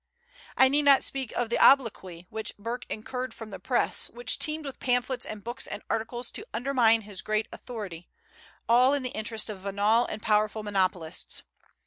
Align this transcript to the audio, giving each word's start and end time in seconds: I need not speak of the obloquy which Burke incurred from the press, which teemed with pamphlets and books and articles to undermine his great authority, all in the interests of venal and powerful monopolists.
I 0.57 0.67
need 0.67 0.81
not 0.85 1.03
speak 1.03 1.31
of 1.33 1.51
the 1.51 1.59
obloquy 1.59 2.25
which 2.31 2.57
Burke 2.57 2.87
incurred 2.89 3.35
from 3.35 3.51
the 3.51 3.59
press, 3.59 4.09
which 4.09 4.39
teemed 4.39 4.65
with 4.65 4.79
pamphlets 4.79 5.27
and 5.27 5.43
books 5.43 5.67
and 5.67 5.83
articles 5.91 6.31
to 6.31 6.47
undermine 6.55 7.01
his 7.01 7.21
great 7.21 7.47
authority, 7.51 8.09
all 8.67 8.95
in 8.95 9.03
the 9.03 9.09
interests 9.11 9.47
of 9.51 9.59
venal 9.59 10.07
and 10.07 10.19
powerful 10.19 10.63
monopolists. 10.63 11.43